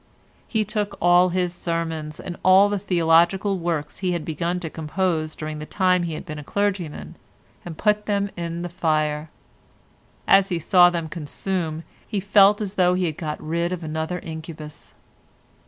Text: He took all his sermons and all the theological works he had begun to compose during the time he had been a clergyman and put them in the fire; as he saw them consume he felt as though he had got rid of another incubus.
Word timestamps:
He 0.47 0.65
took 0.65 0.97
all 0.99 1.29
his 1.29 1.53
sermons 1.53 2.19
and 2.19 2.35
all 2.43 2.69
the 2.69 2.79
theological 2.79 3.59
works 3.59 3.99
he 3.99 4.13
had 4.13 4.25
begun 4.25 4.59
to 4.61 4.67
compose 4.67 5.35
during 5.35 5.59
the 5.59 5.65
time 5.67 6.01
he 6.01 6.15
had 6.15 6.25
been 6.25 6.39
a 6.39 6.43
clergyman 6.43 7.17
and 7.63 7.77
put 7.77 8.07
them 8.07 8.31
in 8.35 8.63
the 8.63 8.67
fire; 8.69 9.29
as 10.27 10.49
he 10.49 10.57
saw 10.57 10.89
them 10.89 11.07
consume 11.07 11.83
he 12.07 12.19
felt 12.19 12.61
as 12.61 12.73
though 12.73 12.95
he 12.95 13.05
had 13.05 13.17
got 13.19 13.39
rid 13.39 13.71
of 13.71 13.83
another 13.83 14.17
incubus. 14.23 14.95